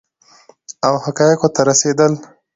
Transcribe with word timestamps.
او 0.85 0.93
حقایقو 1.05 1.47
ته 1.55 1.61
رسیدل 1.69 2.13